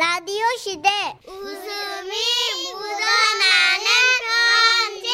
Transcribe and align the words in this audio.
라디오 0.00 0.42
시대 0.56 0.88
웃음이 1.28 2.72
묻어나는 2.72 3.84
편지 4.24 5.10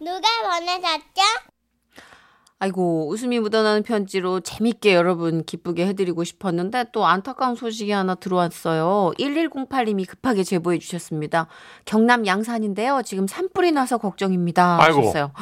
누가 0.00 0.28
보내셨죠? 0.58 1.22
아이고, 2.58 3.08
웃음이 3.08 3.40
묻어나는 3.40 3.82
편지로 3.84 4.40
재밌게 4.40 4.94
여러분 4.94 5.42
기쁘게 5.44 5.86
해드리고 5.86 6.24
싶었는데 6.24 6.90
또 6.92 7.06
안타까운 7.06 7.54
소식이 7.54 7.90
하나 7.90 8.14
들어왔어요. 8.14 9.12
1108님이 9.18 10.06
급하게 10.06 10.44
제보해 10.44 10.78
주셨습니다. 10.78 11.46
경남 11.86 12.26
양산인데요. 12.26 13.00
지금 13.06 13.26
산불이 13.26 13.72
나서 13.72 13.96
걱정입니다. 13.96 14.76
아이고. 14.78 14.98
하셨어요. 14.98 15.32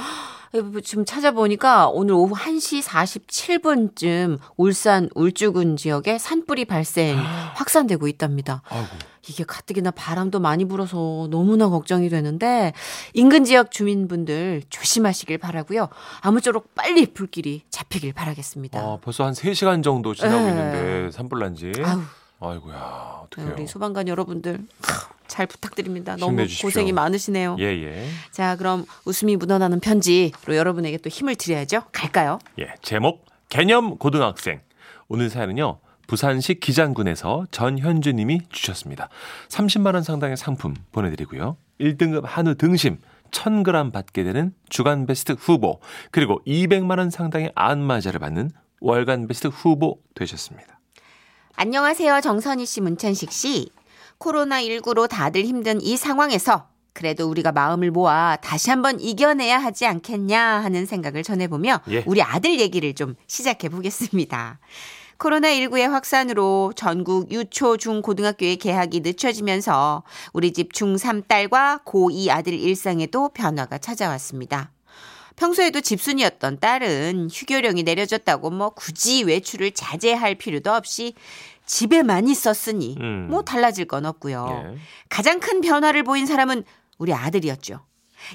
지금 0.82 1.04
찾아보니까 1.04 1.88
오늘 1.88 2.14
오후 2.14 2.34
1시 2.34 2.82
47분쯤 2.82 4.38
울산 4.56 5.08
울주군 5.14 5.76
지역에 5.76 6.18
산불이 6.18 6.64
발생, 6.64 7.18
확산되고 7.54 8.08
있답니다. 8.08 8.62
아이고. 8.68 8.88
이게 9.28 9.44
가뜩이나 9.44 9.92
바람도 9.92 10.40
많이 10.40 10.64
불어서 10.64 11.28
너무나 11.30 11.68
걱정이 11.68 12.08
되는데 12.08 12.72
인근 13.14 13.44
지역 13.44 13.70
주민분들 13.70 14.62
조심하시길 14.70 15.38
바라고요. 15.38 15.88
아무쪼록 16.22 16.74
빨리 16.74 17.06
불길이 17.06 17.62
잡히길 17.70 18.12
바라겠습니다. 18.12 18.80
아, 18.80 18.98
벌써 19.00 19.24
한 19.24 19.34
3시간 19.34 19.84
정도 19.84 20.14
지나고 20.14 20.40
네. 20.40 20.48
있는데 20.48 21.10
산불 21.12 21.38
난지. 21.38 21.70
아이고야. 22.40 23.20
어떡해요. 23.26 23.52
우리 23.52 23.66
소방관 23.68 24.08
여러분들 24.08 24.66
잘 25.30 25.46
부탁드립니다. 25.46 26.16
너무. 26.16 26.44
고생이 26.60 26.92
많으시네요. 26.92 27.56
예, 27.60 27.64
예. 27.64 28.06
자, 28.32 28.56
그럼 28.56 28.84
웃음이 29.04 29.36
묻어나는 29.36 29.80
편지로 29.80 30.56
여러분에게 30.56 30.98
또 30.98 31.08
힘을 31.08 31.36
드려야죠. 31.36 31.84
갈까요? 31.92 32.40
예. 32.58 32.74
제목 32.82 33.24
개념 33.48 33.96
고등학생. 33.96 34.60
오늘 35.08 35.30
사연은요. 35.30 35.78
부산시 36.08 36.54
기장군에서 36.58 37.46
전현주 37.52 38.12
님이 38.12 38.40
주셨습니다. 38.50 39.08
30만 39.48 39.94
원 39.94 40.02
상당의 40.02 40.36
상품 40.36 40.74
보내 40.90 41.08
드리고요. 41.10 41.56
1등급 41.80 42.22
한우 42.24 42.56
등심 42.56 42.98
1000g 43.30 43.92
받게 43.92 44.24
되는 44.24 44.52
주간 44.68 45.06
베스트 45.06 45.32
후보 45.38 45.78
그리고 46.10 46.40
200만 46.44 46.98
원 46.98 47.10
상당의 47.10 47.52
안마자를 47.54 48.18
받는 48.18 48.50
월간 48.80 49.28
베스트 49.28 49.46
후보 49.46 50.00
되셨습니다. 50.16 50.80
안녕하세요. 51.54 52.20
정선희 52.22 52.66
씨, 52.66 52.80
문천식 52.80 53.30
씨. 53.30 53.70
코로나19로 54.20 55.08
다들 55.08 55.44
힘든 55.44 55.80
이 55.80 55.96
상황에서 55.96 56.68
그래도 56.92 57.28
우리가 57.28 57.52
마음을 57.52 57.90
모아 57.90 58.36
다시 58.36 58.70
한번 58.70 59.00
이겨내야 59.00 59.58
하지 59.58 59.86
않겠냐 59.86 60.40
하는 60.40 60.86
생각을 60.86 61.22
전해보며 61.22 61.80
예. 61.90 62.04
우리 62.06 62.22
아들 62.22 62.60
얘기를 62.60 62.94
좀 62.94 63.14
시작해 63.26 63.68
보겠습니다. 63.68 64.58
코로나19의 65.18 65.88
확산으로 65.88 66.72
전국 66.76 67.30
유초, 67.30 67.76
중, 67.76 68.00
고등학교의 68.00 68.56
개학이 68.56 69.00
늦춰지면서 69.00 70.02
우리 70.32 70.52
집 70.52 70.72
중3 70.72 71.28
딸과 71.28 71.82
고2 71.84 72.30
아들 72.30 72.54
일상에도 72.54 73.28
변화가 73.28 73.78
찾아왔습니다. 73.78 74.70
평소에도 75.36 75.80
집순이었던 75.80 76.60
딸은 76.60 77.28
휴교령이 77.32 77.82
내려졌다고 77.82 78.50
뭐 78.50 78.70
굳이 78.70 79.22
외출을 79.22 79.72
자제할 79.72 80.34
필요도 80.34 80.72
없이 80.72 81.14
집에만 81.70 82.26
있었으니 82.26 82.96
음. 82.98 83.28
뭐 83.30 83.42
달라질 83.42 83.84
건 83.84 84.04
없고요. 84.04 84.72
예. 84.74 84.78
가장 85.08 85.38
큰 85.38 85.60
변화를 85.60 86.02
보인 86.02 86.26
사람은 86.26 86.64
우리 86.98 87.14
아들이었죠. 87.14 87.86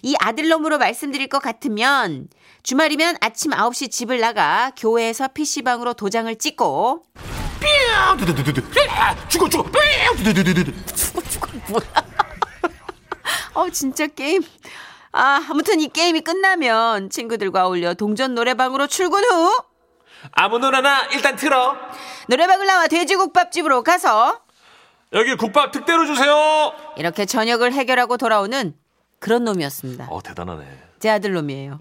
이 0.04 0.16
아들놈으로 0.20 0.78
말씀드릴 0.78 1.28
것 1.28 1.40
같으면 1.40 2.30
주말이면 2.64 3.18
아침 3.20 3.52
9시 3.52 3.92
집을 3.92 4.22
나가 4.22 4.72
교회에서 4.78 5.28
PC방으로 5.28 5.96
도장을 5.96 6.34
찍고 6.38 7.04
죽어 9.28 9.50
죽어. 9.50 9.70
어 13.56 13.70
진짜 13.70 14.08
게임 14.08 14.44
아 15.12 15.46
아무튼 15.50 15.82
이 15.82 15.90
게임이 15.90 16.22
끝나면 16.22 17.10
친구들과 17.10 17.68
어울려 17.68 17.96
동전 17.96 18.34
노래방으로 18.34 18.88
출근 18.88 19.26
후 19.26 19.62
아무 20.32 20.60
노래나 20.60 21.08
일단 21.14 21.36
틀어. 21.36 21.76
노래방을 22.28 22.66
나와 22.66 22.88
돼지국밥집으로 22.88 23.84
가서 23.84 24.42
여기 25.14 25.36
국밥 25.36 25.72
특대로 25.72 26.06
주세요. 26.06 26.74
이렇게 26.98 27.26
저녁을 27.26 27.74
해결하고 27.74 28.18
돌아오는 28.18 28.74
그런 29.20 29.44
놈이었습니다. 29.44 30.08
어 30.10 30.22
대단하네. 30.22 30.66
제 31.00 31.10
아들 31.10 31.34
놈이에요. 31.34 31.80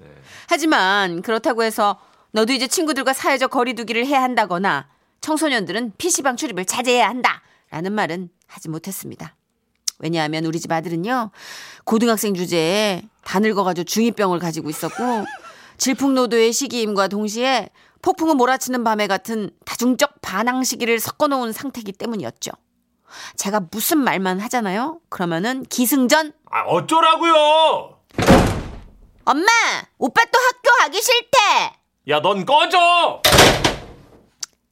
하지만 0.49 1.23
그렇다고 1.23 1.63
해서 1.63 1.99
너도 2.33 2.53
이제 2.53 2.67
친구들과 2.67 3.13
사회적 3.13 3.51
거리두기를 3.51 4.07
해야 4.07 4.23
한다거나 4.23 4.89
청소년들은 5.21 5.93
PC방 5.99 6.37
출입을 6.37 6.65
자제해야 6.65 7.09
한다. 7.09 7.43
라는 7.71 7.93
말은 7.93 8.29
하지 8.47 8.69
못했습니다. 8.69 9.35
왜냐하면 9.99 10.45
우리 10.45 10.61
집 10.61 10.71
아들은요, 10.71 11.31
고등학생 11.85 12.35
주제에 12.35 13.03
다 13.25 13.39
늙어가지고 13.39 13.85
중2병을 13.87 14.39
가지고 14.41 14.69
있었고, 14.69 15.25
질풍노도의 15.79 16.53
시기임과 16.53 17.09
동시에 17.09 17.71
폭풍우 18.05 18.35
몰아치는 18.35 18.85
밤에 18.85 19.07
같은 19.07 19.49
다중적 19.65 20.21
반항 20.21 20.63
시기를 20.63 21.01
섞어놓은 21.01 21.53
상태이기 21.53 21.93
때문이었죠. 21.93 22.51
제가 23.37 23.61
무슨 23.71 23.97
말만 23.97 24.41
하잖아요? 24.41 25.01
그러면은 25.09 25.63
기승전 25.63 26.35
아 26.51 26.61
어쩌라고요? 26.65 27.99
엄마, 29.25 29.47
오빠 29.97 30.23
또 30.27 30.39
학교 30.39 30.71
가기 30.83 31.01
싫대. 31.01 31.39
야 32.11 32.21
넌 32.21 32.45
꺼져. 32.45 33.23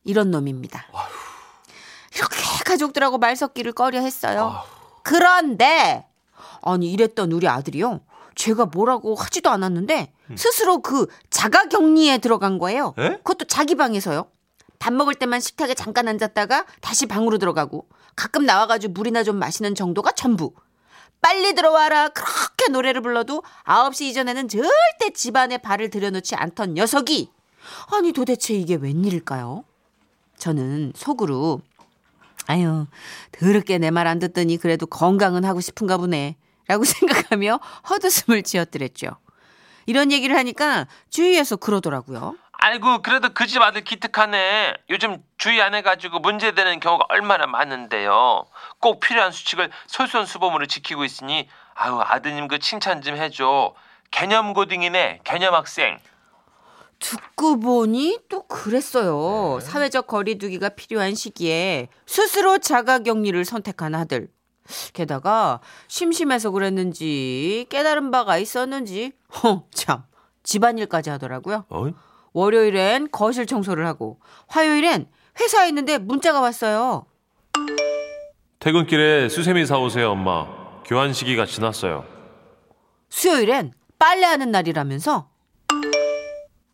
이런 0.04 0.30
놈입니다. 0.30 0.84
이렇게 2.14 2.36
가족들하고 2.66 3.16
말 3.16 3.34
섞기를 3.34 3.72
꺼려 3.72 4.00
했어요. 4.00 4.60
그런데 5.02 6.06
아니 6.60 6.92
이랬던 6.92 7.32
우리 7.32 7.48
아들이요. 7.48 8.00
제가 8.34 8.66
뭐라고 8.66 9.14
하지도 9.14 9.50
않았는데 9.50 10.12
스스로 10.36 10.80
그 10.82 11.06
자가 11.30 11.64
격리에 11.68 12.18
들어간 12.18 12.58
거예요. 12.58 12.94
에? 12.98 13.16
그것도 13.18 13.46
자기 13.46 13.74
방에서요. 13.74 14.26
밥 14.78 14.92
먹을 14.92 15.14
때만 15.14 15.40
식탁에 15.40 15.74
잠깐 15.74 16.08
앉았다가 16.08 16.66
다시 16.80 17.06
방으로 17.06 17.38
들어가고 17.38 17.86
가끔 18.16 18.44
나와가지고 18.44 18.92
물이나 18.94 19.22
좀 19.22 19.36
마시는 19.36 19.74
정도가 19.74 20.12
전부. 20.12 20.54
빨리 21.20 21.54
들어와라 21.54 22.08
그렇게 22.08 22.68
노래를 22.72 23.00
불러도 23.00 23.44
9시 23.64 24.02
이전에는 24.06 24.48
절대 24.48 25.10
집안에 25.14 25.58
발을 25.58 25.88
들여놓지 25.90 26.34
않던 26.34 26.74
녀석이 26.74 27.30
아니 27.92 28.12
도대체 28.12 28.54
이게 28.54 28.74
웬일일까요? 28.74 29.62
저는 30.36 30.92
속으로 30.96 31.60
아유 32.48 32.86
더럽게 33.30 33.78
내 33.78 33.92
말 33.92 34.08
안 34.08 34.18
듣더니 34.18 34.56
그래도 34.56 34.86
건강은 34.86 35.44
하고 35.44 35.60
싶은가 35.60 35.96
보네 35.96 36.36
라고 36.68 36.84
생각하며 36.84 37.58
헛웃음을 37.90 38.42
지었더랬죠. 38.42 39.16
이런 39.86 40.12
얘기를 40.12 40.36
하니까 40.36 40.86
주위에서 41.10 41.56
그러더라고요. 41.56 42.36
아이고 42.64 43.02
그래도 43.02 43.30
그 43.34 43.46
집 43.48 43.60
아들 43.60 43.82
기특하네. 43.82 44.74
요즘 44.90 45.18
주의 45.36 45.60
안 45.60 45.74
해가지고 45.74 46.20
문제되는 46.20 46.78
경우가 46.78 47.06
얼마나 47.08 47.46
많은데요. 47.46 48.44
꼭 48.78 49.00
필요한 49.00 49.32
수칙을 49.32 49.70
솔선수범으로 49.88 50.66
지키고 50.66 51.04
있으니 51.04 51.48
아유 51.74 51.98
아드님 52.00 52.46
그 52.46 52.60
칭찬 52.60 53.02
좀 53.02 53.16
해줘. 53.16 53.74
개념 54.12 54.52
고딩이네 54.52 55.22
개념 55.24 55.54
학생. 55.54 55.98
듣고 57.00 57.58
보니 57.58 58.20
또 58.28 58.46
그랬어요. 58.46 59.58
사회적 59.60 60.06
거리두기가 60.06 60.68
필요한 60.68 61.16
시기에 61.16 61.88
스스로 62.06 62.58
자가격리를 62.58 63.44
선택한 63.44 63.96
아들. 63.96 64.28
게다가 64.92 65.60
심심해서 65.88 66.50
그랬는지 66.50 67.66
깨달은 67.68 68.10
바가 68.10 68.38
있었는지 68.38 69.12
허, 69.42 69.64
참 69.72 70.02
집안일까지 70.42 71.10
하더라고요. 71.10 71.64
어? 71.68 71.86
월요일엔 72.32 73.10
거실 73.10 73.46
청소를 73.46 73.86
하고 73.86 74.18
화요일엔 74.48 75.06
회사에 75.40 75.68
있는데 75.68 75.98
문자가 75.98 76.40
왔어요. 76.40 77.06
퇴근길에 78.58 79.28
수세미 79.28 79.66
사오세요 79.66 80.10
엄마. 80.12 80.46
교환 80.84 81.12
시기가 81.12 81.46
지났어요. 81.46 82.04
수요일엔 83.08 83.72
빨래하는 83.98 84.50
날이라면서 84.50 85.28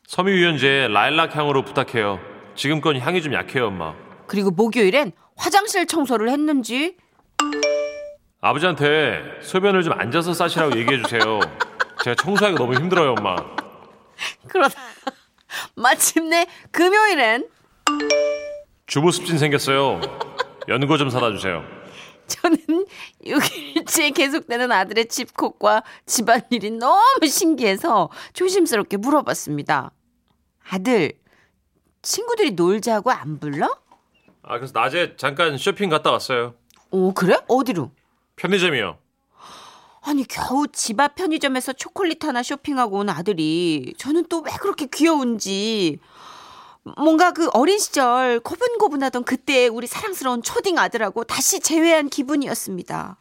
섬유유연제 0.07 0.89
라일락 0.91 1.37
향으로 1.37 1.65
부탁해요. 1.65 2.19
지금 2.55 2.81
건 2.81 2.99
향이 2.99 3.23
좀 3.23 3.35
약해요 3.35 3.67
엄마. 3.67 3.95
그리고 4.27 4.51
목요일엔 4.51 5.13
화장실 5.37 5.87
청소를 5.87 6.31
했는지 6.31 6.97
아버지한테 8.41 9.41
소변을 9.43 9.83
좀 9.83 9.93
앉아서 9.99 10.33
싸시라고 10.33 10.77
얘기해 10.79 11.03
주세요. 11.03 11.41
제가 12.05 12.15
청소하기가 12.15 12.59
너무 12.63 12.75
힘들어요 12.75 13.15
엄마. 13.19 13.37
그러다 14.49 14.81
마침내 15.75 16.47
금요일엔 16.71 17.49
주부 18.87 19.11
습진 19.11 19.39
생겼어요. 19.39 20.01
연고 20.69 20.97
좀 20.97 21.11
사다 21.11 21.33
주세요. 21.33 21.65
저는 22.29 22.59
6일째 23.25 24.15
계속되는 24.15 24.71
아들의 24.71 25.07
집콕과 25.09 25.83
집안일이 26.07 26.71
너무 26.73 27.27
신기해서 27.27 28.11
조심스럽게 28.35 28.99
물어봤습니다. 28.99 29.91
아들, 30.71 31.13
친구들이 32.03 32.53
놀자고 32.53 33.11
안 33.11 33.41
불러? 33.41 33.67
아 34.43 34.59
그래서 34.59 34.73
낮에 34.79 35.17
잠깐 35.17 35.57
쇼핑 35.57 35.89
갔다 35.89 36.13
왔어요. 36.13 36.55
오, 36.91 37.13
그래? 37.15 37.37
어디로? 37.49 37.91
편의점이요. 38.39 38.99
아니 40.03 40.27
겨우 40.27 40.67
집 40.69 40.99
앞 41.01 41.17
편의점에서 41.17 41.75
초콜릿 41.75 42.25
하나 42.25 42.43
쇼핑하고 42.43 42.99
온 42.99 43.09
아들이 43.11 43.95
저는 43.99 44.27
또 44.29 44.41
왜 44.41 44.53
그렇게 44.61 44.87
귀여운지 44.87 45.99
뭔가 46.97 47.33
그 47.33 47.49
어린 47.53 47.79
시절 47.79 48.41
고분고분하던 48.41 49.25
그때 49.25 49.67
우리 49.67 49.87
사랑스러운 49.87 50.43
초딩 50.43 50.79
아들하고 50.79 51.25
다시 51.25 51.61
재회한 51.61 52.09
기분이었습니다. 52.09 53.17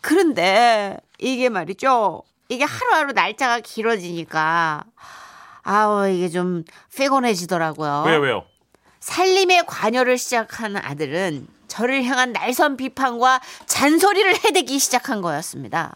그런데 0.00 0.96
이게 1.18 1.48
말이죠. 1.50 2.22
이게 2.48 2.64
하루하루 2.64 3.12
날짜가 3.12 3.60
길어지니까 3.60 4.84
아우 5.62 6.08
이게 6.08 6.30
좀 6.30 6.64
피곤해지더라고요. 6.96 8.04
왜요, 8.06 8.20
왜요? 8.20 8.44
살림의 9.00 9.64
관여를 9.66 10.16
시작한 10.16 10.76
아들은 10.76 11.46
저를 11.78 12.02
향한 12.04 12.32
날선 12.32 12.76
비판과 12.76 13.40
잔소리를 13.66 14.34
해대기 14.44 14.80
시작한 14.80 15.20
거였습니다. 15.20 15.94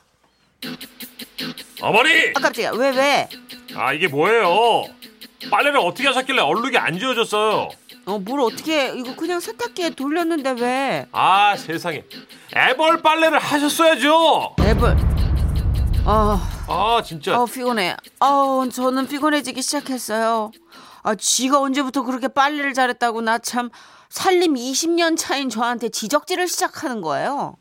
어머니! 1.80 2.10
아 2.36 2.40
깜짝이야 2.40 2.70
왜 2.74 2.90
왜? 2.90 3.28
아, 3.74 3.92
이게 3.92 4.06
뭐예요? 4.06 4.84
빨래를 5.50 5.80
어떻게 5.80 6.06
하셨길래 6.06 6.40
얼룩이 6.40 6.76
안 6.78 7.00
지워졌어요? 7.00 7.68
어뭘 8.04 8.40
어떻게 8.42 8.78
해? 8.90 8.92
이거 8.96 9.16
그냥 9.16 9.40
세탁기에 9.40 9.90
돌렸는데 9.90 10.50
왜? 10.60 11.06
아, 11.10 11.56
세상에. 11.56 12.04
애벌 12.54 13.02
빨래를 13.02 13.40
하셨어야죠! 13.40 14.54
앱을 14.60 14.96
어, 16.04 16.38
아, 16.68 17.02
진짜. 17.04 17.40
어 17.40 17.44
피곤해. 17.46 17.96
어 18.20 18.68
저는 18.72 19.08
피곤해지기 19.08 19.60
시작했어요. 19.62 20.52
아 21.02 21.14
쥐가 21.16 21.60
언제부터 21.60 22.02
그렇게 22.02 22.28
빨래를 22.28 22.72
잘했다고 22.72 23.20
나 23.22 23.38
참 23.40 23.70
살림 24.16 24.52
20년 24.54 25.16
차인 25.16 25.48
저한테 25.48 25.88
지적질을 25.88 26.46
시작하는 26.46 27.00
거예요. 27.00 27.56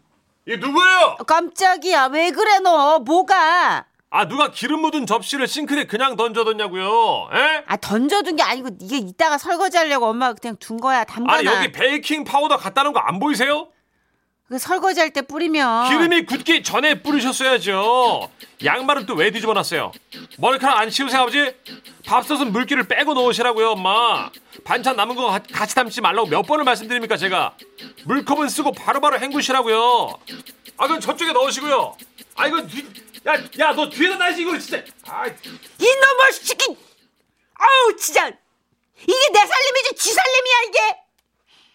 이게 0.46 0.58
누구예요? 0.58 1.16
깜짝이야 1.26 2.08
왜 2.08 2.32
그래 2.32 2.60
너 2.60 3.00
뭐가? 3.00 3.86
아, 4.10 4.28
누가 4.28 4.52
기름 4.52 4.82
묻은 4.82 5.06
접시를 5.06 5.48
싱크대에 5.48 5.86
그냥 5.86 6.18
던져뒀냐고요? 6.18 7.30
에? 7.34 7.64
아 7.66 7.78
던져둔 7.78 8.36
게 8.36 8.44
아니고 8.44 8.68
이게 8.82 8.98
이따가 8.98 9.38
설거지하려고 9.38 10.08
엄마가 10.08 10.34
그냥 10.34 10.58
둔 10.60 10.76
거야 10.82 11.06
담가놔. 11.06 11.38
아니, 11.38 11.46
여기 11.46 11.72
베이킹 11.72 12.26
파우더 12.26 12.58
갖다는 12.58 12.92
거 12.92 13.08
안 13.08 13.20
보이세요? 13.20 13.70
그 14.52 14.60
설거지할 14.60 15.12
때 15.12 15.22
뿌리면 15.22 15.88
기름이 15.88 16.26
굳기 16.26 16.62
전에 16.62 17.02
뿌리셨어야죠. 17.02 18.30
양말은 18.66 19.06
또 19.06 19.14
왜 19.14 19.32
뒤집어 19.32 19.54
놨어요? 19.54 19.94
머리카락 20.40 20.78
안 20.78 20.90
치우세요, 20.90 21.22
아버지? 21.22 21.56
밥솥은 22.06 22.52
물기를 22.52 22.86
빼고 22.86 23.14
넣으시라고요, 23.14 23.70
엄마. 23.72 24.30
반찬 24.66 24.98
남은 24.98 25.16
거 25.16 25.28
가- 25.28 25.40
같이 25.54 25.74
담지 25.74 26.02
말라고 26.02 26.28
몇 26.28 26.42
번을 26.42 26.66
말씀드립니까, 26.66 27.16
제가? 27.16 27.56
물컵은 28.04 28.50
쓰고 28.50 28.74
바로바로 28.74 29.20
헹구시라고요. 29.20 30.20
아, 30.76 30.86
그럼 30.88 31.00
저쪽에 31.00 31.32
넣으시고요. 31.32 31.96
아, 32.36 32.48
이거 32.48 32.62
뒤, 32.68 32.86
야, 33.26 33.34
야, 33.60 33.74
너 33.74 33.88
뒤에다 33.90 34.18
놔야지, 34.18 34.42
이거 34.42 34.58
진짜. 34.58 34.84
아, 35.08 35.28
이놈의 35.28 36.34
시키 36.34 36.76
아우 37.54 37.96
진짜 37.96 38.28
이게 38.28 39.14
내 39.32 39.40
살림이지 39.40 39.96
쥐 39.96 40.12
살림이야 40.12 40.56
이게 40.68 40.80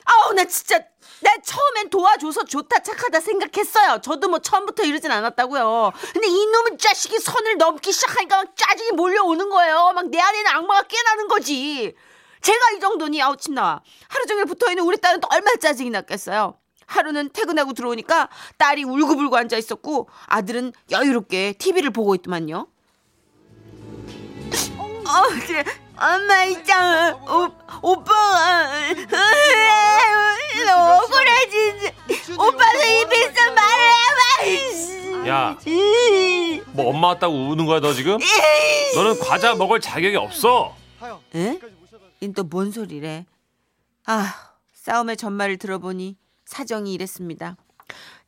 아우 0.06 0.32
나 0.34 0.44
진짜 0.44 0.78
나 1.20 1.30
처음엔 1.44 1.90
도와줘서 1.90 2.44
좋다 2.44 2.78
착하다 2.80 3.20
생각했어요. 3.20 4.00
저도 4.02 4.28
뭐 4.28 4.38
처음부터 4.38 4.84
이러진 4.84 5.10
않았다고요. 5.10 5.92
근데 6.12 6.28
이놈의 6.28 6.78
자식이 6.78 7.18
선을 7.18 7.58
넘기 7.58 7.92
시작하니까 7.92 8.36
막 8.44 8.56
짜증이 8.56 8.92
몰려오는 8.92 9.48
거예요. 9.48 9.92
막 9.94 10.06
내 10.06 10.20
안에는 10.20 10.50
악마가 10.50 10.82
깨나는 10.82 11.28
거지. 11.28 11.94
제가 12.42 12.58
이 12.76 12.80
정도니 12.80 13.20
아우 13.22 13.36
침 13.36 13.54
나와 13.54 13.80
하루 14.08 14.26
종일 14.26 14.44
붙어 14.44 14.68
있는 14.70 14.84
우리 14.84 14.96
딸은 14.98 15.20
또 15.20 15.28
얼마나 15.32 15.56
짜증이 15.56 15.90
났겠어요. 15.90 16.56
하루는 16.86 17.30
퇴근하고 17.32 17.72
들어오니까 17.72 18.28
딸이 18.58 18.84
울고불고 18.84 19.36
앉아 19.36 19.56
있었고 19.56 20.08
아들은 20.26 20.72
여유롭게 20.92 21.54
TV를 21.54 21.90
보고 21.90 22.14
있더만요. 22.14 22.68
어, 24.78 25.22
그래. 25.46 25.64
엄마 25.98 26.44
있잖아. 26.44 27.14
오, 27.16 27.48
오빠가 27.82 28.70
너 30.66 30.98
억울해 30.98 31.48
진짜. 31.50 31.90
오빠도 32.34 32.78
입에서 32.82 33.50
말을 33.52 33.84
해봐. 34.44 35.28
야, 35.28 35.56
뭐 36.72 36.75
엄마 36.88 37.08
왔다고 37.08 37.48
우는 37.48 37.66
거야, 37.66 37.80
너 37.80 37.92
지금? 37.92 38.18
너는 38.94 39.18
과자 39.20 39.54
먹을 39.54 39.80
자격이 39.80 40.16
없어. 40.16 40.74
에? 41.34 41.58
인또뭔 42.20 42.70
소리래? 42.70 43.26
아, 44.06 44.34
싸움의 44.72 45.16
전말을 45.16 45.58
들어보니 45.58 46.16
사정이 46.44 46.92
이랬습니다. 46.94 47.56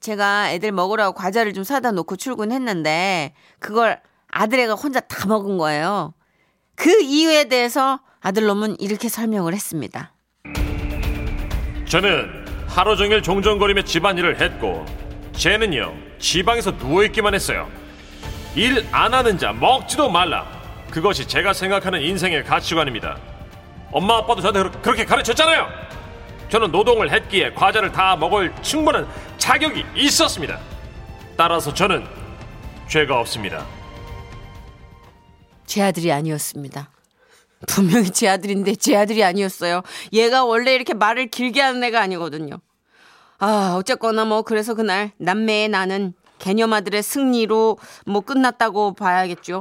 제가 0.00 0.52
애들 0.52 0.72
먹으라고 0.72 1.14
과자를 1.14 1.52
좀 1.52 1.64
사다 1.64 1.92
놓고 1.92 2.16
출근했는데 2.16 3.32
그걸 3.58 4.00
아들애가 4.30 4.74
혼자 4.74 5.00
다 5.00 5.26
먹은 5.26 5.56
거예요. 5.56 6.14
그 6.74 7.00
이유에 7.00 7.44
대해서 7.44 8.00
아들놈은 8.20 8.80
이렇게 8.80 9.08
설명을 9.08 9.54
했습니다. 9.54 10.12
저는 11.88 12.44
하루 12.66 12.96
종일 12.96 13.22
종종거리며 13.22 13.82
집안일을 13.82 14.40
했고 14.40 14.84
쟤는요 15.32 15.94
지방에서 16.18 16.76
누워 16.76 17.02
있기만 17.04 17.34
했어요 17.34 17.70
일 18.54 18.86
안 18.92 19.14
하는 19.14 19.38
자 19.38 19.52
먹지도 19.52 20.10
말라 20.10 20.46
그것이 20.90 21.26
제가 21.28 21.52
생각하는 21.52 22.00
인생의 22.00 22.44
가치관입니다 22.44 23.18
엄마 23.92 24.16
아빠도 24.18 24.40
저한테 24.40 24.60
그렇- 24.62 24.82
그렇게 24.82 25.04
가르쳤잖아요 25.04 25.68
저는 26.48 26.72
노동을 26.72 27.12
했기에 27.12 27.52
과자를 27.52 27.92
다 27.92 28.16
먹을 28.16 28.52
충분한 28.62 29.06
자격이 29.36 29.84
있었습니다 29.96 30.58
따라서 31.36 31.72
저는 31.72 32.06
죄가 32.88 33.20
없습니다 33.20 33.64
제 35.66 35.82
아들이 35.82 36.10
아니었습니다. 36.10 36.88
분명히 37.68 38.08
제 38.08 38.26
아들인데 38.26 38.74
제 38.76 38.96
아들이 38.96 39.22
아니었어요. 39.22 39.82
얘가 40.14 40.42
원래 40.46 40.74
이렇게 40.74 40.94
말을 40.94 41.26
길게 41.26 41.60
하는 41.60 41.84
애가 41.84 42.00
아니거든요. 42.00 42.58
아, 43.38 43.74
어쨌거나 43.76 44.24
뭐 44.24 44.40
그래서 44.40 44.72
그날 44.72 45.10
남매의 45.18 45.68
나는 45.68 46.14
개념 46.38 46.72
아들의 46.72 47.02
승리로 47.02 47.78
뭐 48.06 48.20
끝났다고 48.20 48.94
봐야겠죠. 48.94 49.60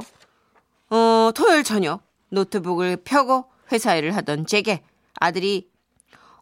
어, 0.90 1.30
토요일 1.34 1.64
저녁 1.64 2.02
노트북을 2.30 2.98
펴고 3.04 3.46
회사 3.72 3.94
일을 3.96 4.14
하던 4.16 4.46
제게 4.46 4.82
아들이 5.20 5.68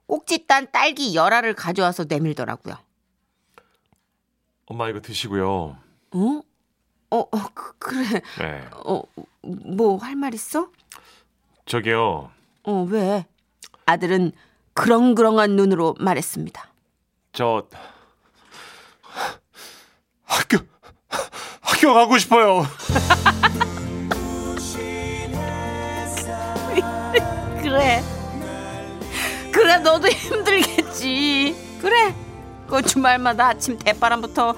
꼭지 0.07 0.47
딴 0.47 0.71
딸기 0.71 1.15
열알을 1.15 1.55
가져와서 1.55 2.05
내밀더라고요. 2.09 2.77
엄마 4.67 4.89
이거 4.89 5.01
드시고요 5.01 5.77
어? 6.13 6.41
어, 7.11 7.19
어 7.19 7.31
그, 7.55 7.73
그래. 7.79 8.21
네 8.39 8.65
어, 8.85 9.03
뭐 9.43 9.97
할 9.99 10.17
말 10.17 10.35
있어? 10.35 10.71
저기요 11.67 12.31
어, 12.65 12.87
왜? 12.89 13.27
아들은 13.87 14.33
그렁그렁한 14.75 15.53
눈으로 15.57 15.95
말했습니다. 16.01 16.69
저 17.33 17.67
학교 20.27 20.59
학교 21.61 21.95
가고 21.95 22.19
싶어요 22.19 22.67
그래. 27.63 28.03
그래, 29.53 29.79
너도 29.79 30.09
힘들겠지. 30.09 31.57
그래. 31.81 32.15
그 32.69 32.83
주말마다 32.83 33.49
아침 33.49 33.79
대바람부터 33.79 34.55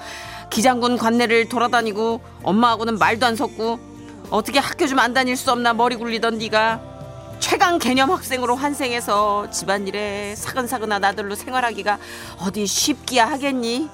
기장군 0.50 0.98
관내를 0.98 1.48
돌아다니고 1.48 2.20
엄마하고는 2.42 2.98
말도 2.98 3.26
안 3.26 3.36
섰고 3.36 3.78
어떻게 4.30 4.58
학교 4.58 4.86
좀 4.86 4.98
안 4.98 5.14
다닐 5.14 5.36
수 5.36 5.50
없나 5.52 5.72
머리 5.72 5.96
굴리던 5.96 6.38
네가 6.38 6.80
최강 7.38 7.78
개념 7.78 8.10
학생으로 8.10 8.56
환생해서 8.56 9.50
집안일에 9.50 10.34
사근사근한 10.36 11.04
아들로 11.04 11.34
생활하기가 11.34 11.98
어디 12.40 12.66
쉽기야 12.66 13.30
하겠니? 13.30 13.88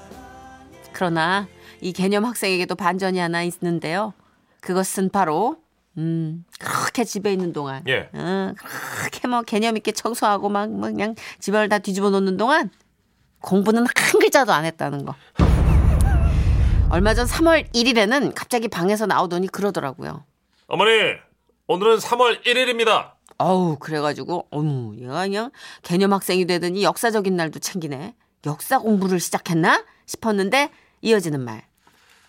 그러나 0.93 1.47
이 1.85 1.93
개념 1.93 2.25
학생에게도 2.25 2.73
반전이 2.73 3.19
하나 3.19 3.43
있는데요. 3.43 4.15
그것은 4.59 5.09
바로 5.09 5.57
음 5.99 6.43
그렇게 6.59 7.03
집에 7.03 7.31
있는 7.31 7.53
동안 7.53 7.83
예. 7.87 8.09
어, 8.11 8.53
그렇게 8.97 9.27
뭐 9.27 9.43
개념 9.43 9.77
있게 9.77 9.91
청소하고 9.91 10.49
막, 10.49 10.71
뭐 10.71 10.89
그냥 10.89 11.13
집안을 11.39 11.69
다 11.69 11.77
뒤집어 11.77 12.09
놓는 12.09 12.37
동안 12.37 12.71
공부는 13.39 13.85
한 13.85 14.19
글자도 14.19 14.51
안 14.51 14.65
했다는 14.65 15.05
거. 15.05 15.13
얼마 16.89 17.13
전 17.13 17.27
3월 17.27 17.71
1일에는 17.71 18.31
갑자기 18.33 18.67
방에서 18.67 19.05
나오더니 19.05 19.47
그러더라고요. 19.49 20.23
어머니 20.65 20.89
오늘은 21.67 21.97
3월 21.97 22.43
1일입니다 22.43 23.11
어우 23.37 23.77
그래가지고 23.77 24.47
어머 24.49 24.95
얘가 24.97 25.21
그냥 25.21 25.51
개념 25.83 26.13
학생이 26.13 26.47
되더니 26.47 26.81
역사적인 26.83 27.35
날도 27.35 27.59
챙기네. 27.59 28.15
역사 28.47 28.79
공부를 28.79 29.19
시작했나 29.19 29.85
싶었는데 30.07 30.71
이어지는 31.01 31.41
말. 31.41 31.61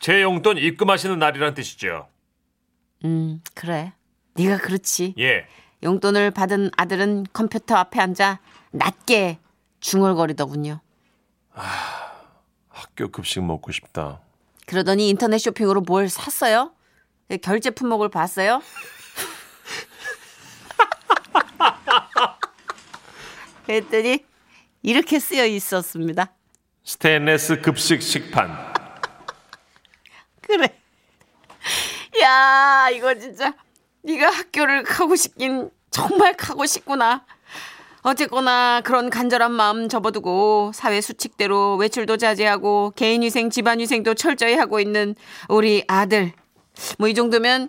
제 0.00 0.22
용돈 0.22 0.58
입금하시는 0.58 1.18
날이란 1.18 1.54
뜻이죠 1.54 2.08
음 3.04 3.42
그래. 3.54 3.92
네가 4.34 4.58
그렇지. 4.58 5.14
예 5.18 5.46
용돈을 5.82 6.30
받은 6.30 6.70
아들은 6.76 7.26
컴퓨터 7.32 7.76
앞에 7.76 8.00
앉아 8.00 8.40
낮게 8.72 9.38
중얼거리더군요. 9.80 10.80
학교 12.68 13.08
급식 13.10 13.42
먹고 13.42 13.72
싶다. 13.72 14.20
그러더니 14.66 15.08
인터넷 15.08 15.38
쇼핑으로 15.38 15.82
뭘 15.82 16.08
샀어요? 16.08 16.72
결제 17.42 17.70
품목을 17.70 18.08
봤어요? 18.08 18.62
그랬더니 23.66 24.24
이렇게 24.82 25.18
쓰여 25.18 25.44
있었습니다. 25.46 26.32
스테인레스 26.84 27.60
급식 27.60 28.00
식판. 28.02 28.74
그래. 30.40 30.68
야, 32.26 32.88
이거 32.92 33.14
진짜 33.14 33.54
네가 34.02 34.28
학교를 34.30 34.83
가고 34.83 35.14
싶긴 35.14 35.71
정말 35.90 36.35
가고 36.35 36.66
싶구나. 36.66 37.25
어쨌거나 38.02 38.80
그런 38.83 39.11
간절한 39.11 39.52
마음 39.52 39.88
접어두고 39.88 40.73
사회 40.75 41.00
수칙대로 41.00 41.76
외출도 41.76 42.16
자제하고 42.16 42.92
개인위생, 42.97 43.50
집안위생도 43.50 44.14
철저히 44.14 44.54
하고 44.56 44.80
있는 44.80 45.14
우리 45.49 45.85
아들. 45.87 46.33
뭐 46.99 47.09
이 47.09 47.14
정도면 47.14 47.68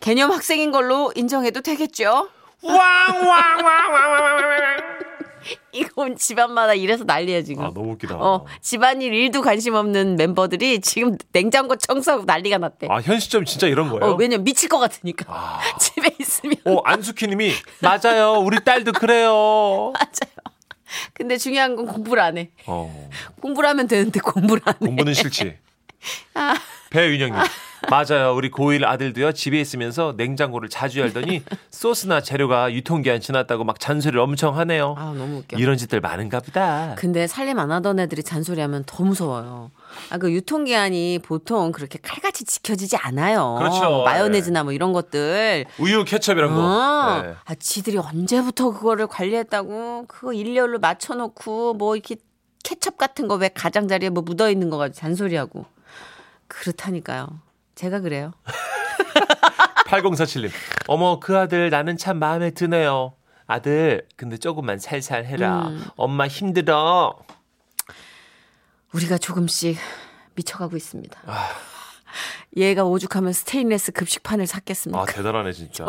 개념 0.00 0.30
학생인 0.30 0.70
걸로 0.72 1.12
인정해도 1.14 1.60
되겠죠? 1.60 2.28
이건 5.72 6.16
집안마다 6.16 6.74
이래서 6.74 7.04
난리야 7.04 7.42
지금. 7.42 7.64
아 7.64 7.70
너무 7.74 7.92
웃기다. 7.92 8.16
어, 8.16 8.44
집안일 8.60 9.12
일도 9.14 9.42
관심 9.42 9.74
없는 9.74 10.16
멤버들이 10.16 10.80
지금 10.80 11.16
냉장고 11.32 11.76
청소하고 11.76 12.24
난리가 12.24 12.58
났대. 12.58 12.86
아 12.90 13.00
현 13.00 13.18
시점 13.20 13.44
진짜 13.44 13.66
이런 13.66 13.88
거예요? 13.88 14.12
어, 14.12 14.16
왜냐면 14.16 14.44
미칠 14.44 14.68
것 14.68 14.78
같으니까. 14.78 15.24
아. 15.28 15.60
집에 15.78 16.10
있으면. 16.18 16.56
어, 16.64 16.80
안수키님이 16.84 17.52
맞아요. 17.80 18.34
우리 18.40 18.62
딸도 18.64 18.92
그래요. 18.92 19.92
맞아요. 19.94 20.34
근데 21.12 21.36
중요한 21.36 21.76
건 21.76 21.86
공부를 21.86 22.22
안 22.22 22.38
해. 22.38 22.50
어, 22.66 23.10
공부를 23.40 23.68
하면 23.70 23.86
되는데 23.88 24.20
공부를 24.20 24.62
안 24.64 24.74
해. 24.74 24.78
공부는 24.86 25.12
싫지. 25.14 25.56
아. 26.34 26.54
배윤영님 26.90 27.34
맞아요. 27.90 28.34
우리 28.34 28.50
고1 28.50 28.84
아들도요 28.84 29.32
집에 29.32 29.60
있으면서 29.60 30.14
냉장고를 30.16 30.68
자주 30.68 31.00
열더니 31.00 31.42
소스나 31.70 32.20
재료가 32.20 32.72
유통기한 32.72 33.20
지났다고 33.20 33.64
막 33.64 33.78
잔소리를 33.80 34.18
엄청 34.20 34.56
하네요. 34.58 34.94
아, 34.98 35.14
너무 35.16 35.38
웃겨. 35.38 35.56
이런 35.58 35.76
짓들 35.76 36.00
많은가 36.00 36.40
보다. 36.40 36.94
근데 36.96 37.26
살림 37.26 37.58
안 37.58 37.70
하던 37.70 38.00
애들이 38.00 38.22
잔소리하면 38.22 38.84
더 38.86 39.04
무서워요. 39.04 39.70
아, 40.10 40.18
그 40.18 40.32
유통기한이 40.32 41.20
보통 41.20 41.72
그렇게 41.72 41.98
칼같이 42.02 42.44
지켜지지 42.44 42.96
않아요. 42.96 43.56
그렇죠. 43.58 44.02
마요네즈나 44.04 44.64
뭐 44.64 44.72
이런 44.72 44.92
것들. 44.92 45.64
우유, 45.78 46.04
케첩 46.04 46.36
이런 46.36 46.54
거. 46.54 46.60
어. 46.60 47.22
네. 47.22 47.34
아, 47.44 47.54
지들이 47.54 47.96
언제부터 47.98 48.70
그거를 48.72 49.06
관리했다고 49.06 50.04
그거 50.08 50.32
일렬로 50.32 50.78
맞춰놓고 50.80 51.74
뭐 51.74 51.96
이렇게 51.96 52.16
케첩 52.64 52.98
같은 52.98 53.28
거 53.28 53.36
왜 53.36 53.48
가장자리에 53.48 54.10
뭐 54.10 54.22
묻어 54.22 54.50
있는 54.50 54.68
거 54.68 54.76
가지고 54.78 54.98
잔소리하고 55.00 55.64
그렇다니까요. 56.48 57.28
제가 57.78 58.00
그래요. 58.00 58.32
8047님. 59.86 60.50
어머, 60.88 61.20
그 61.20 61.38
아들 61.38 61.70
나는 61.70 61.96
참 61.96 62.18
마음에 62.18 62.50
드네요. 62.50 63.14
아들, 63.46 64.04
근데 64.16 64.36
조금만 64.36 64.80
살살 64.80 65.24
해라. 65.24 65.68
음. 65.68 65.84
엄마 65.96 66.26
힘들어. 66.26 67.16
우리가 68.92 69.16
조금씩 69.18 69.78
미쳐가고 70.34 70.76
있습니다. 70.76 71.20
아. 71.26 71.50
얘가 72.56 72.82
오죽하면 72.82 73.32
스테인레스 73.32 73.92
급식판을 73.92 74.48
샀겠습니까? 74.48 75.00
아, 75.00 75.06
대단하네, 75.06 75.52
진짜. 75.52 75.86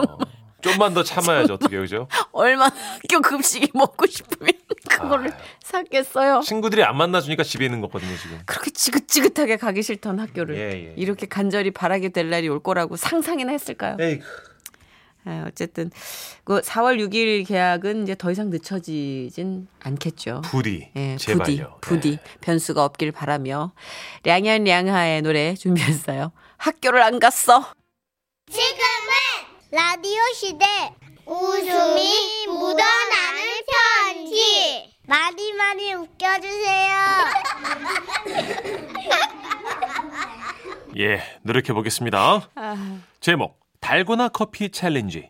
좀만 0.61 0.93
더 0.93 1.03
참아야지, 1.03 1.51
어떻게, 1.51 1.77
그죠? 1.77 2.07
얼마나 2.31 2.73
학교 2.75 3.21
급식이 3.21 3.71
먹고 3.73 4.05
싶으면 4.07 4.51
그거를 4.89 5.31
아유. 5.31 5.39
샀겠어요. 5.63 6.41
친구들이 6.41 6.83
안 6.83 6.97
만나주니까 6.97 7.43
집에 7.43 7.65
있는 7.65 7.81
거거든요, 7.81 8.15
지금. 8.17 8.39
그렇게 8.45 8.71
지긋지긋하게 8.71 9.57
가기 9.57 9.83
싫던 9.83 10.19
학교를 10.19 10.55
예, 10.57 10.61
예. 10.89 10.93
이렇게 10.97 11.25
간절히 11.27 11.71
바라게 11.71 12.09
될 12.09 12.29
날이 12.29 12.47
올 12.49 12.61
거라고 12.61 12.95
상상이나 12.95 13.51
했을까요? 13.51 13.97
에이, 13.99 14.19
아, 15.25 15.43
어쨌든 15.47 15.91
그 16.43 16.61
4월 16.61 16.97
6일 16.97 17.45
계약은 17.47 18.03
이제 18.03 18.15
더 18.17 18.31
이상 18.31 18.49
늦춰지진 18.49 19.67
않겠죠. 19.83 20.41
부디. 20.45 20.89
예, 20.95 21.17
제발요. 21.17 21.77
부디, 21.81 21.95
부디 21.95 22.11
예. 22.13 22.19
변수가 22.41 22.83
없길 22.83 23.11
바라며 23.11 23.73
량현 24.23 24.63
량하의 24.63 25.21
노래 25.21 25.55
준비했어요. 25.55 26.31
학교를 26.57 27.01
안 27.03 27.19
갔어. 27.19 27.73
지금은 28.49 28.98
라디오 29.71 30.19
시대 30.33 30.65
웃음이 31.27 32.47
묻어나는 32.47 33.43
편지 33.69 34.95
많이 35.05 35.53
많이 35.53 35.93
웃겨주세요. 35.93 36.97
예, 40.97 41.21
노력해 41.43 41.71
보겠습니다. 41.73 42.49
아, 42.55 42.99
제목 43.19 43.59
달고나 43.79 44.29
커피 44.29 44.71
챌린지. 44.71 45.29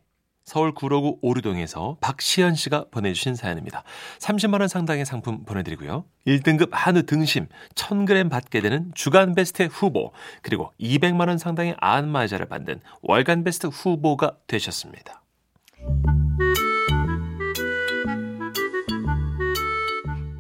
서울 0.50 0.74
구로구 0.74 1.20
오류동에서 1.22 1.98
박시현 2.02 2.56
씨가 2.56 2.86
보내주신 2.90 3.36
사연입니다. 3.36 3.84
30만 4.18 4.60
원 4.62 4.68
상당의 4.68 5.06
상품 5.06 5.46
보내드리고요. 5.46 6.06
1등급 6.26 6.70
한우 6.72 7.04
등심 7.04 7.46
1000g 7.76 8.32
받게 8.32 8.60
되는 8.62 8.92
주간 8.96 9.36
베스트 9.36 9.62
후보 9.72 10.12
그리고 10.42 10.72
200만 10.82 11.28
원 11.28 11.38
상당의 11.38 11.76
안마의자를 11.80 12.48
받는 12.48 12.82
월간 13.04 13.44
베스트 13.44 13.68
후보가 13.68 14.38
되셨습니다. 14.48 15.22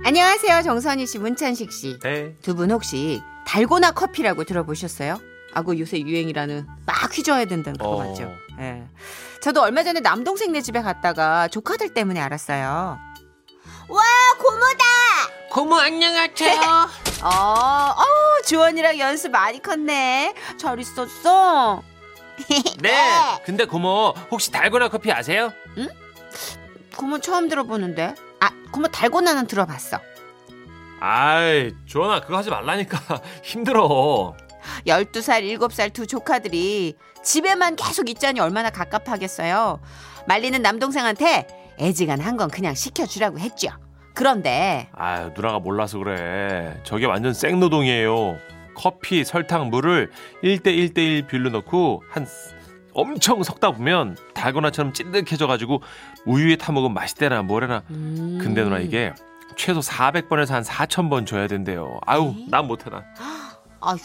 안녕하세요. 0.03 0.63
정선희 0.63 1.05
씨, 1.05 1.19
문천식 1.19 1.71
씨. 1.71 1.99
네. 1.99 2.33
두 2.41 2.55
분 2.55 2.71
혹시 2.71 3.21
달고나 3.45 3.91
커피라고 3.91 4.43
들어보셨어요? 4.43 5.19
아고 5.53 5.77
요새 5.79 5.99
유행이라는 5.99 6.67
막 6.85 7.17
휘저어야 7.17 7.45
된다는 7.45 7.77
그거 7.77 7.89
어. 7.91 7.97
맞죠? 8.07 8.31
예. 8.59 8.83
저도 9.41 9.61
얼마 9.61 9.83
전에 9.83 9.99
남동생네 10.01 10.61
집에 10.61 10.81
갔다가 10.81 11.47
조카들 11.47 11.93
때문에 11.93 12.19
알았어요. 12.19 12.97
와 13.89 14.01
고모다. 14.37 14.85
고모 15.49 15.75
안녕하세요. 15.75 16.59
어, 17.23 17.29
어우 17.29 18.41
주원이랑 18.45 18.99
연습 18.99 19.31
많이 19.31 19.61
컸네. 19.61 20.35
잘 20.57 20.79
있었어. 20.79 21.81
네. 22.81 22.91
근데 23.43 23.65
고모 23.65 24.13
혹시 24.31 24.51
달고나 24.51 24.89
커피 24.89 25.11
아세요? 25.11 25.51
고모 26.95 27.19
처음 27.19 27.49
들어보는데. 27.49 28.13
아 28.41 28.51
고모 28.71 28.89
달고나는 28.89 29.47
들어봤어. 29.47 29.99
아이, 31.01 31.73
조원아, 31.85 32.21
그거 32.21 32.37
하지 32.37 32.49
말라니까. 32.49 32.99
힘들어. 33.41 34.35
12살, 34.85 35.43
7살 35.57 35.93
두 35.93 36.07
조카들이 36.07 36.95
집에만 37.23 37.75
계속 37.75 38.09
있자니 38.09 38.39
얼마나 38.39 38.69
갑갑하겠어요. 38.69 39.79
말리는 40.27 40.61
남동생한테 40.61 41.47
애지간한 41.79 42.37
건 42.37 42.49
그냥 42.49 42.73
시켜주라고 42.73 43.39
했죠. 43.39 43.69
그런데 44.13 44.89
아유, 44.93 45.31
누나가 45.35 45.59
몰라서 45.59 45.97
그래. 45.99 46.79
저게 46.83 47.05
완전 47.05 47.33
생노동이에요. 47.33 48.37
커피, 48.75 49.23
설탕, 49.23 49.69
물을 49.69 50.11
1대1대1 50.43 51.27
비율로 51.27 51.49
넣고 51.51 52.03
한 52.09 52.25
엄청 52.93 53.43
섞다 53.43 53.71
보면 53.71 54.17
달고나처럼 54.33 54.93
찐득해져가지고 54.93 55.81
우유에 56.25 56.55
타먹으면 56.57 56.93
맛있대나 56.93 57.43
뭐래나. 57.43 57.83
음. 57.91 58.39
근데 58.41 58.63
누나 58.63 58.79
이게 58.79 59.13
최소 59.55 59.79
400번에서 59.79 60.51
한 60.51 60.63
4000번 60.63 61.25
줘야 61.25 61.47
된대요. 61.47 61.99
아유, 62.05 62.33
난 62.49 62.67
못해 62.67 62.89
나. 62.89 63.03
아휴 63.81 63.97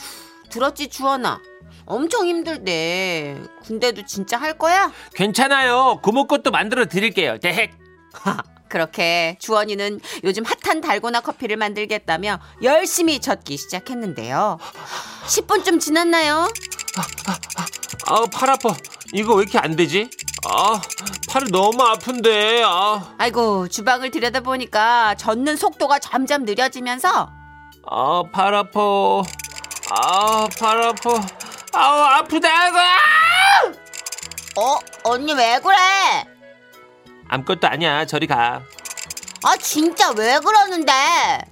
들었지 0.54 0.86
주원아 0.88 1.40
엄청 1.84 2.26
힘들대. 2.28 3.36
근데도 3.66 4.06
진짜 4.06 4.38
할 4.38 4.56
거야? 4.56 4.92
괜찮아요. 5.14 5.98
것도 6.28 6.52
만들어 6.52 6.86
드릴게요. 6.86 7.38
대핵. 7.40 7.72
하, 8.12 8.38
그렇게 8.68 9.36
주원이는 9.40 10.00
요즘 10.22 10.44
핫한 10.44 10.80
달고나 10.80 11.20
커피를 11.20 11.56
만들겠다며 11.56 12.38
열심히 12.62 13.18
젓기 13.20 13.56
시작했는데요. 13.56 14.58
10분쯤 15.26 15.80
지났나요? 15.80 16.48
아우 18.06 18.26
팔 18.28 18.50
아파. 18.50 18.74
이거 19.12 19.34
왜 19.34 19.42
이렇게 19.42 19.58
안 19.58 19.74
되지? 19.74 20.08
아 20.48 20.80
팔이 21.28 21.50
너무 21.50 21.82
아픈데. 21.82 22.62
아, 22.64 23.14
아이고 23.18 23.66
주방을 23.68 24.10
들여다보니까 24.12 25.16
젓는 25.16 25.56
속도가 25.56 25.98
점점 25.98 26.44
느려지면서 26.44 27.30
아 27.90 28.22
팔 28.32 28.54
아파. 28.54 28.80
아팔 29.90 30.82
아파. 30.82 31.10
아우 31.72 32.00
아프다. 32.18 32.68
이거. 32.68 32.78
어 34.56 34.78
언니 35.04 35.32
왜 35.32 35.58
그래? 35.60 35.76
아무것도 37.28 37.66
아니야. 37.66 38.04
저리 38.04 38.26
가. 38.26 38.62
아 39.44 39.56
진짜 39.56 40.10
왜 40.12 40.38
그러는데? 40.38 40.92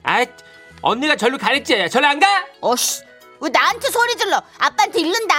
아 0.02 0.24
언니가 0.80 1.16
절로 1.16 1.36
가랬지. 1.38 1.88
절로 1.90 2.06
안 2.06 2.18
가? 2.20 2.44
어씨 2.60 3.02
왜 3.40 3.50
나한테 3.50 3.90
소리 3.90 4.16
질러? 4.16 4.42
아빠한테 4.58 5.00
잃는다. 5.00 5.34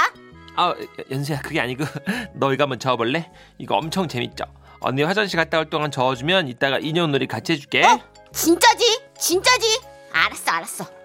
아 0.55 0.75
연수야 1.09 1.39
그게 1.41 1.59
아니고 1.59 1.83
너 2.35 2.53
이거 2.53 2.63
한번 2.63 2.79
저어볼래? 2.79 3.31
이거 3.57 3.75
엄청 3.75 4.07
재밌죠. 4.07 4.43
언니 4.81 5.01
화장실 5.01 5.37
갔다 5.37 5.57
올 5.59 5.69
동안 5.69 5.89
저어주면 5.89 6.47
이따가 6.49 6.77
인형놀이 6.77 7.27
같이 7.27 7.53
해줄게. 7.53 7.83
어? 7.85 7.99
진짜지? 8.33 9.01
진짜지? 9.17 9.81
알았어 10.11 10.51
알았어. 10.51 11.02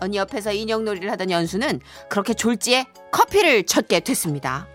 언니 0.00 0.16
옆에서 0.18 0.52
인형놀이를 0.52 1.10
하던 1.12 1.30
연수는 1.30 1.80
그렇게 2.08 2.34
졸지에 2.34 2.86
커피를 3.12 3.64
쳤게 3.66 4.00
됐습니다. 4.00 4.66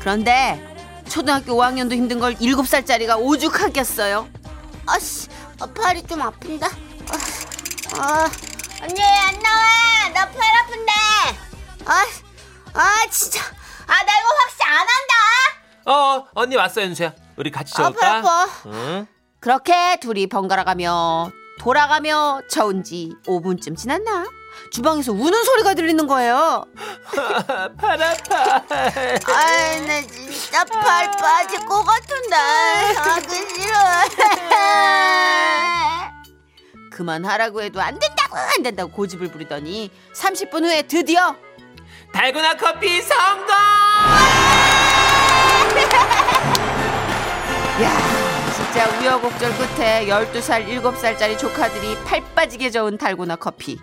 그런데 0.00 0.60
초등학교 1.08 1.54
5학년도 1.54 1.92
힘든 1.92 2.18
걸 2.18 2.34
7살짜리가 2.34 3.18
오죽하겠어요. 3.20 4.28
아씨, 4.86 5.28
어, 5.60 5.66
팔이 5.66 6.02
좀 6.06 6.20
아픈다. 6.22 6.66
어, 6.66 8.00
어. 8.00 8.30
언니 8.82 9.02
안 9.02 9.38
나와. 9.40 10.08
나 10.12 10.30
팔 10.30 10.42
아픈데. 10.62 10.92
아, 11.86 12.04
아 12.74 13.06
진짜. 13.10 13.40
아, 13.86 13.92
나 13.92 14.02
이거 14.02 14.28
확실 14.42 14.62
안 14.66 14.78
한다. 14.78 15.53
어 15.86 16.24
언니 16.34 16.56
왔어 16.56 16.82
연수야. 16.82 17.12
우리 17.36 17.50
같이 17.50 17.72
아, 17.76 17.90
팔 17.90 18.16
아파. 18.16 18.46
응? 18.66 19.06
그렇게 19.40 19.96
둘이 20.00 20.26
번갈아가며 20.26 21.30
돌아가며 21.58 22.40
저은 22.48 22.82
지 22.84 23.12
5분쯤 23.26 23.76
지났나? 23.76 24.26
주방에서 24.70 25.12
우는 25.12 25.44
소리가 25.44 25.74
들리는 25.74 26.06
거예요. 26.06 26.64
팔 27.78 28.02
아파. 28.02 28.62
아이, 28.74 29.80
나 29.86 30.00
진짜 30.06 30.64
팔 30.64 31.10
빠질 31.10 31.60
것 31.66 31.82
같은데. 31.84 32.36
하기 32.96 33.28
싫어. 33.34 33.74
그만하라고 36.90 37.60
해도 37.62 37.80
안 37.82 37.98
된다고 37.98 38.36
안 38.36 38.62
된다고 38.62 38.90
고집을 38.92 39.30
부리더니 39.32 39.90
30분 40.14 40.62
후에 40.64 40.82
드디어 40.82 41.34
달고나 42.12 42.56
커피 42.56 43.02
성공. 43.02 43.48
야 47.82 47.90
진짜 48.54 48.88
우여곡절 49.00 49.52
끝에 49.56 50.06
12살 50.06 50.66
7살짜리 50.68 51.36
조카들이 51.38 51.96
팔 52.04 52.22
빠지게 52.34 52.70
저은 52.70 52.98
달고나 52.98 53.36
커피. 53.36 53.78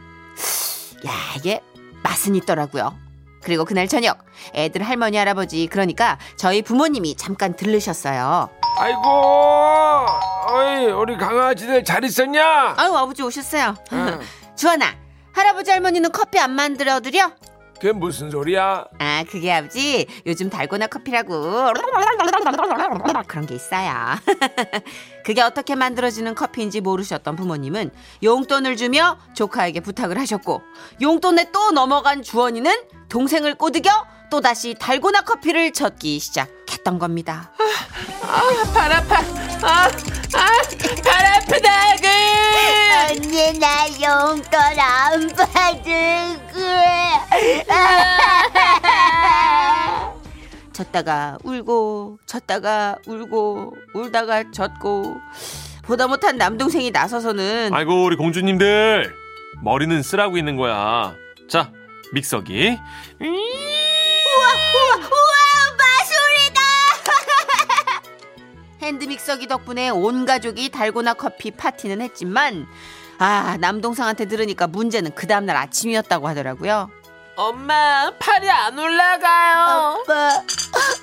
야 1.06 1.12
이게 1.38 1.62
맛은 2.04 2.36
있더라고요. 2.36 2.96
그리고 3.44 3.66
그날 3.66 3.88
저녁 3.88 4.20
애들 4.54 4.84
할머니 4.84 5.18
할아버지 5.18 5.66
그러니까 5.68 6.20
저희 6.38 6.62
부모님이 6.62 7.16
잠깐 7.18 7.56
들르셨어요. 7.56 8.50
아이고, 8.78 10.06
어이, 10.48 10.86
우리 10.92 11.18
강아지들 11.18 11.84
잘 11.84 12.04
있었냐? 12.06 12.76
아유 12.78 12.96
아버지 12.96 13.24
오셨어요. 13.24 13.76
주원아 14.56 14.86
할아버지 15.34 15.72
할머니는 15.72 16.12
커피 16.12 16.40
안 16.40 16.52
만들어 16.52 17.00
드려? 17.00 17.32
그게 17.82 17.94
무슨 17.94 18.30
소리야? 18.30 18.86
아, 19.00 19.24
그게 19.28 19.52
아버지 19.52 20.06
요즘 20.28 20.52
달고나 20.52 20.86
커피라고 20.86 21.74
그런 23.28 23.48
게 23.48 23.56
있어요. 23.56 23.92
그게 25.26 25.42
어떻게 25.42 25.74
만들어지는 25.74 26.36
커피인지 26.36 26.82
모르셨던 26.82 27.36
부모님은 27.36 27.90
용돈을 28.22 28.78
주며 28.78 29.18
조카에게 29.34 29.80
부탁을 29.80 30.20
하셨고 30.20 30.62
용돈에 31.02 31.50
또 31.52 31.72
넘어간 31.72 32.22
주원이는 32.22 32.72
동생을 33.10 33.56
꼬드겨 33.56 33.90
또다시 34.30 34.76
달고나 34.78 35.22
커피를 35.22 35.74
젓기 35.74 36.20
시작했던 36.20 37.00
겁니다. 37.00 37.52
팔 38.76 38.94
아파. 38.94 39.51
아, 39.64 39.88
아, 39.88 39.90
팔 41.04 41.26
아프다구. 41.26 42.08
언니 43.12 43.60
나 43.60 43.86
용돈 44.02 44.54
안 44.80 45.28
받을 45.30 46.40
거야. 46.52 47.28
졌다가 50.74 51.38
울고 51.44 52.18
졌다가 52.26 52.96
울고 53.06 53.76
울다가 53.94 54.46
졌고 54.52 55.18
보다 55.84 56.08
못한 56.08 56.38
남동생이 56.38 56.90
나서서는 56.92 57.72
아이고 57.74 58.06
우리 58.06 58.16
공주님들 58.16 59.14
머리는 59.62 60.02
쓰라고 60.02 60.38
있는 60.38 60.56
거야. 60.58 61.14
자 61.50 61.70
믹서기. 62.14 62.80
핸드믹서기 68.82 69.48
덕분에 69.48 69.90
온 69.90 70.26
가족이 70.26 70.70
달고나 70.70 71.14
커피 71.14 71.52
파티는 71.52 72.02
했지만 72.02 72.68
아 73.20 73.58
남동생한테 73.60 74.26
들으니까 74.26 74.68
문제는 74.68 75.12
그 75.14 75.28
다음날 75.28 75.56
아침이었다고 75.56 76.28
하더라고요. 76.28 76.90
엄마 77.36 78.12
팔이 78.20 78.50
안 78.50 78.78
올라가요. 78.78 79.98
아빠, 80.04 80.44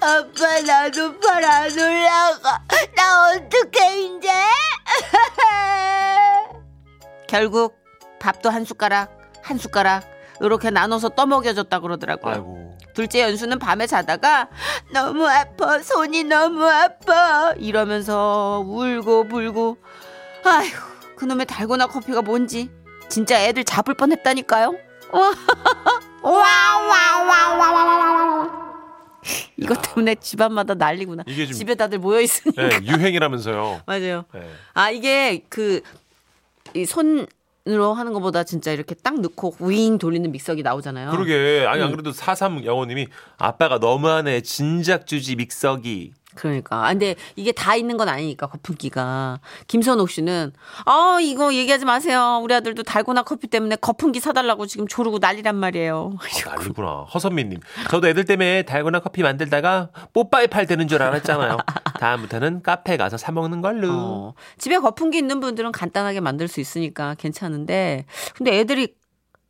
아빠 0.00 0.60
나도 0.60 1.18
팔 1.20 1.44
안 1.44 1.70
올라가. 1.72 2.60
나 2.96 3.30
어떡해 3.30 4.00
이제? 4.02 4.28
결국 7.28 7.76
밥도 8.18 8.50
한 8.50 8.64
숟가락 8.64 9.16
한 9.42 9.58
숟가락 9.58 10.04
이렇게 10.40 10.70
나눠서 10.70 11.10
떠먹여줬다 11.10 11.80
그러더라고요. 11.80 12.34
아이고. 12.34 12.57
둘째 12.98 13.20
연수는 13.20 13.60
밤에 13.60 13.86
자다가 13.86 14.48
너무 14.92 15.24
아파 15.24 15.78
손이 15.78 16.24
너무 16.24 16.64
아파 16.68 17.52
이러면서 17.56 18.64
울고 18.66 19.28
불고 19.28 19.76
아휴 20.44 20.68
그놈의 21.14 21.46
달고나 21.46 21.86
커피가 21.86 22.22
뭔지 22.22 22.68
진짜 23.08 23.40
애들 23.40 23.62
잡을 23.62 23.94
뻔했다니까요. 23.94 24.74
이것 29.58 29.80
때문에 29.82 30.16
집안마다 30.16 30.74
난리구나. 30.74 31.22
이게 31.28 31.46
좀- 31.46 31.54
집에 31.54 31.76
다들 31.76 32.00
모여 32.00 32.20
있으니까 32.20 32.66
네, 32.66 32.80
유행이라면서요. 32.82 33.82
맞아요. 33.86 34.24
네. 34.34 34.50
아 34.74 34.90
이게 34.90 35.44
그 35.48 35.82
이손 36.74 37.28
으로 37.68 37.92
하는 37.92 38.12
것보다 38.14 38.44
진짜 38.44 38.72
이렇게 38.72 38.94
딱 38.94 39.20
넣고 39.20 39.56
윙 39.60 39.98
돌리는 39.98 40.30
믹서기 40.32 40.62
나오잖아요. 40.62 41.10
그러게 41.10 41.66
아니 41.68 41.82
안 41.82 41.88
음. 41.88 41.92
그래도 41.92 42.12
사삼 42.12 42.64
영호님이 42.64 43.08
아빠가 43.36 43.78
너무하네 43.78 44.40
진작 44.40 45.06
주지 45.06 45.36
믹서기. 45.36 46.12
그러니까. 46.34 46.86
아, 46.86 46.90
근데 46.90 47.16
이게 47.36 47.52
다 47.52 47.74
있는 47.74 47.96
건 47.96 48.08
아니니까, 48.08 48.46
거품기가. 48.46 49.40
김선옥 49.66 50.10
씨는, 50.10 50.52
아, 50.84 51.18
이거 51.20 51.52
얘기하지 51.54 51.84
마세요. 51.84 52.40
우리 52.42 52.54
아들도 52.54 52.82
달고나 52.82 53.22
커피 53.22 53.48
때문에 53.48 53.76
거품기 53.76 54.20
사달라고 54.20 54.66
지금 54.66 54.86
조르고 54.86 55.18
난리란 55.18 55.56
말이에요. 55.56 56.12
아, 56.18 56.50
난리구나. 56.50 57.06
허선미님. 57.12 57.60
저도 57.90 58.08
애들 58.08 58.24
때문에 58.24 58.62
달고나 58.62 59.00
커피 59.00 59.22
만들다가 59.22 59.90
뽀빠이 60.12 60.46
팔 60.46 60.66
되는 60.66 60.86
줄 60.86 61.02
알았잖아요. 61.02 61.56
다음부터는 61.98 62.62
카페 62.62 62.96
가서 62.96 63.16
사 63.16 63.32
먹는 63.32 63.60
걸로. 63.60 63.88
어, 63.90 64.34
집에 64.58 64.78
거품기 64.78 65.18
있는 65.18 65.40
분들은 65.40 65.72
간단하게 65.72 66.20
만들 66.20 66.46
수 66.46 66.60
있으니까 66.60 67.14
괜찮은데, 67.14 68.04
근데 68.34 68.58
애들이 68.58 68.94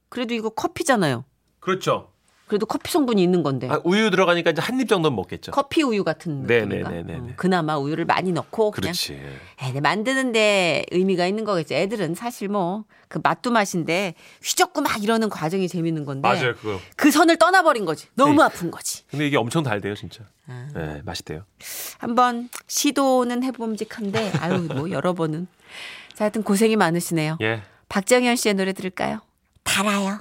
그래도 0.09 0.35
이거 0.35 0.49
커피잖아요. 0.49 1.25
그렇죠. 1.61 2.13
그래도 2.49 2.67
커피 2.67 2.91
성분이 2.91 3.23
있는 3.23 3.43
건데. 3.43 3.69
아, 3.71 3.81
우유 3.85 4.11
들어가니까 4.11 4.51
이제 4.51 4.61
한 4.63 4.81
입 4.81 4.89
정도는 4.89 5.15
먹겠죠. 5.17 5.53
커피 5.53 5.83
우유 5.83 6.05
같은 6.05 6.47
네, 6.47 6.61
느낌인가? 6.65 6.91
네, 6.91 7.03
네, 7.03 7.13
네, 7.13 7.19
어, 7.19 7.23
네. 7.27 7.33
그나마 7.37 7.77
우유를 7.79 8.05
많이 8.05 8.33
넣고 8.33 8.71
그냥 8.71 8.93
그렇지. 8.93 9.21
애들 9.63 9.81
만드는데 9.81 10.87
의미가 10.91 11.27
있는 11.27 11.45
거겠죠. 11.45 11.75
애들은 11.75 12.15
사실 12.15 12.49
뭐 12.49 12.85
그 13.09 13.21
맛도 13.23 13.51
맛인데 13.51 14.15
휘젓고 14.43 14.83
막 14.83 15.03
이러는 15.03 15.29
과정이 15.31 15.67
재밌는 15.67 16.05
건데 16.05 16.29
맞아요, 16.29 16.55
그거. 16.57 16.79
그 16.97 17.11
선을 17.11 17.39
떠나버린 17.39 17.85
거지. 17.85 18.07
너무 18.15 18.35
네. 18.37 18.43
아픈 18.43 18.71
거지. 18.71 19.03
근데 19.11 19.27
이게 19.27 19.37
엄청 19.37 19.63
달대요, 19.63 19.95
진짜. 19.95 20.25
아. 20.47 20.69
네, 20.75 21.01
맛있대요. 21.05 21.45
한번 21.99 22.49
시도는 22.67 23.43
해봄직한데 23.45 24.33
아유 24.41 24.61
뭐 24.75 24.91
여러 24.91 25.15
번은 25.15 25.47
자 26.15 26.25
하여튼 26.25 26.43
고생이 26.43 26.77
많으시네요. 26.77 27.39
예. 27.41 27.63
박정현 27.89 28.37
씨의 28.37 28.55
노래 28.55 28.73
들을까요? 28.75 29.21
달아요. 29.65 30.21